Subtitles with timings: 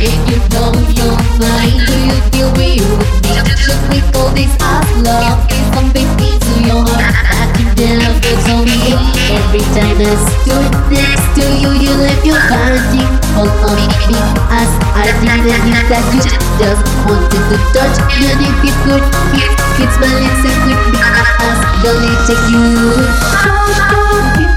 [0.00, 2.18] If you know your mind, do you.
[2.30, 3.27] feel real with
[10.08, 13.04] time I next to you, you left your body
[13.36, 13.76] all on
[14.08, 14.16] me
[14.48, 16.24] as I didn't think that you
[16.56, 18.32] just wanted to touch me.
[18.32, 19.04] And if you could,
[19.76, 21.00] kiss my lips and could be
[21.44, 22.64] as gonna take you.
[24.38, 24.47] The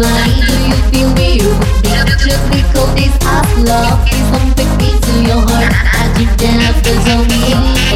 [0.00, 1.92] your mind, do you feel real with me?
[2.24, 5.72] Just recall this as love is something into your heart.
[5.76, 7.40] I dream that for me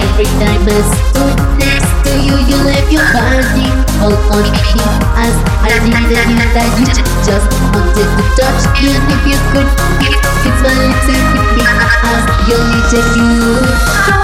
[0.05, 2.37] every time I stood next to you.
[2.45, 3.69] You left your body
[4.05, 4.85] all on me
[5.17, 6.87] as I didn't think that you
[7.25, 8.93] just wanted to touch me.
[8.93, 9.69] And if you could,
[10.05, 14.24] it's my lips and could be as you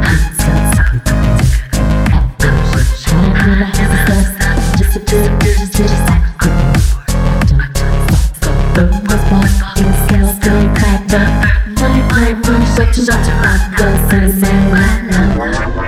[13.11, 15.80] such a hot girl, say, my love.